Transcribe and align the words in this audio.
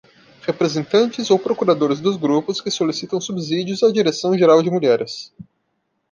Representantes 0.41 1.29
ou 1.29 1.37
procuradores 1.37 2.01
dos 2.01 2.17
grupos 2.17 2.59
que 2.59 2.71
solicitam 2.71 3.21
subsídios 3.21 3.83
à 3.83 3.91
Direção 3.91 4.35
Geral 4.35 4.63
de 4.63 4.71
Mulheres. 4.71 5.31